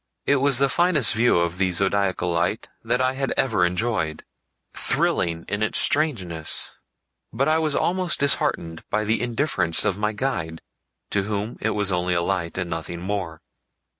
It 0.25 0.37
was 0.37 0.57
the 0.57 0.67
finest 0.67 1.13
view 1.13 1.37
of 1.37 1.59
the 1.59 1.69
Zodiacal 1.71 2.31
light 2.31 2.69
that 2.83 2.99
I 2.99 3.13
had 3.13 3.31
ever 3.37 3.63
enjoyed—thrilling 3.63 5.45
in 5.47 5.61
its 5.61 5.77
strangeness—but 5.77 7.47
I 7.47 7.59
was 7.59 7.75
almost 7.75 8.19
disheartened 8.19 8.83
by 8.89 9.03
the 9.03 9.21
indifference 9.21 9.85
of 9.85 9.99
my 9.99 10.13
guide, 10.13 10.63
to 11.11 11.21
whom 11.21 11.59
it 11.61 11.75
was 11.75 11.91
only 11.91 12.15
a 12.15 12.21
light 12.23 12.57
and 12.57 12.67
nothing 12.71 12.99
more. 12.99 13.43